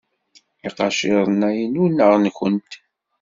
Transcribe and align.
Iqaciren-a 0.67 1.49
inu 1.63 1.85
neɣ 1.87 2.11
nwent? 2.23 2.71